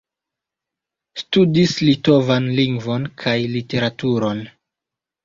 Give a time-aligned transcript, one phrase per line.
[1.23, 4.43] Studis litovan lingvon kaj literaturon.